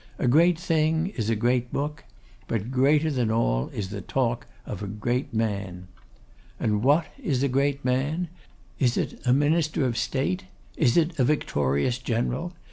A 0.17 0.27
great 0.27 0.57
thing 0.57 1.13
is 1.15 1.29
a 1.29 1.35
great 1.35 1.71
book; 1.71 2.05
but 2.47 2.71
greater 2.71 3.11
than 3.11 3.29
all 3.29 3.69
is 3.69 3.91
the 3.91 4.01
talk 4.01 4.47
of 4.65 4.81
a 4.81 4.87
great 4.87 5.31
man. 5.31 5.89
And 6.59 6.81
what 6.83 7.05
is 7.21 7.43
a 7.43 7.47
great 7.47 7.85
man? 7.85 8.27
Is 8.79 8.97
it 8.97 9.21
a 9.27 9.31
Minister 9.31 9.85
of 9.85 9.95
State? 9.99 10.45
Is 10.75 10.97
it 10.97 11.19
a 11.19 11.23
victorious 11.23 11.99
General? 11.99 12.51